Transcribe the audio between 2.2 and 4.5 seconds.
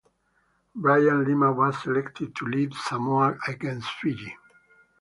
to lead Samoa against Fiji.